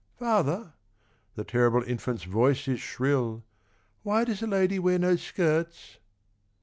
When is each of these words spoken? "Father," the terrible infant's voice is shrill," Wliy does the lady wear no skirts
"Father," 0.17 0.73
the 1.35 1.43
terrible 1.43 1.83
infant's 1.83 2.23
voice 2.23 2.67
is 2.67 2.79
shrill," 2.79 3.43
Wliy 4.03 4.25
does 4.25 4.39
the 4.39 4.47
lady 4.47 4.79
wear 4.79 4.97
no 4.97 5.15
skirts 5.15 5.99